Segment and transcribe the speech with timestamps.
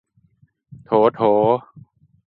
[0.85, 1.19] โถ โถ